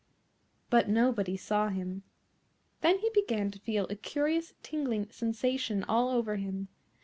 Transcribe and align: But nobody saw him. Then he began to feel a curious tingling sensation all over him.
But 0.71 0.89
nobody 0.89 1.37
saw 1.37 1.69
him. 1.69 2.01
Then 2.81 2.97
he 2.97 3.11
began 3.13 3.51
to 3.51 3.59
feel 3.59 3.85
a 3.91 3.95
curious 3.95 4.55
tingling 4.63 5.11
sensation 5.11 5.83
all 5.87 6.09
over 6.09 6.37
him. 6.37 6.69